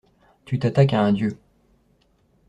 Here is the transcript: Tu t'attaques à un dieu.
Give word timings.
Tu 0.45 0.57
t'attaques 0.57 0.93
à 0.93 1.03
un 1.03 1.13
dieu. 1.13 1.37